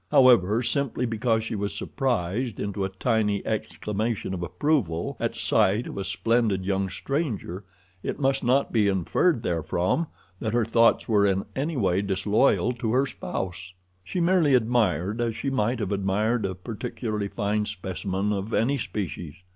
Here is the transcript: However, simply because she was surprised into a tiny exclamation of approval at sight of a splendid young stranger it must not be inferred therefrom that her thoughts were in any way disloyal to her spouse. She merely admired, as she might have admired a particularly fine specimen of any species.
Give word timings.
However, 0.09 0.63
simply 0.63 1.05
because 1.05 1.43
she 1.43 1.53
was 1.53 1.75
surprised 1.75 2.59
into 2.59 2.83
a 2.83 2.89
tiny 2.89 3.45
exclamation 3.45 4.33
of 4.33 4.41
approval 4.41 5.15
at 5.19 5.35
sight 5.35 5.85
of 5.85 5.95
a 5.95 6.03
splendid 6.03 6.65
young 6.65 6.89
stranger 6.89 7.65
it 8.01 8.19
must 8.19 8.43
not 8.43 8.71
be 8.71 8.87
inferred 8.87 9.43
therefrom 9.43 10.07
that 10.39 10.53
her 10.53 10.65
thoughts 10.65 11.07
were 11.07 11.27
in 11.27 11.45
any 11.55 11.77
way 11.77 12.01
disloyal 12.01 12.73
to 12.73 12.91
her 12.93 13.05
spouse. 13.05 13.73
She 14.03 14.19
merely 14.19 14.55
admired, 14.55 15.21
as 15.21 15.35
she 15.35 15.51
might 15.51 15.77
have 15.77 15.91
admired 15.91 16.47
a 16.47 16.55
particularly 16.55 17.27
fine 17.27 17.67
specimen 17.67 18.33
of 18.33 18.55
any 18.55 18.79
species. 18.79 19.35